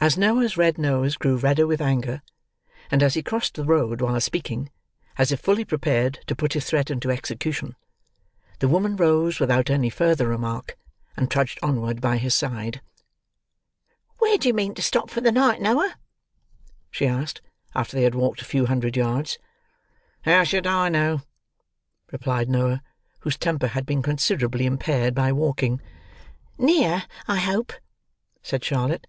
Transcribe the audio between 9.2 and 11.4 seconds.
without any further remark, and